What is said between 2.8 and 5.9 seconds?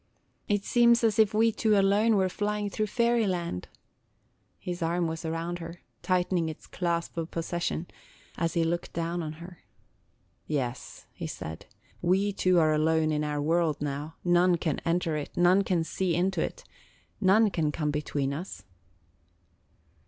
fairy land." His arm was around her,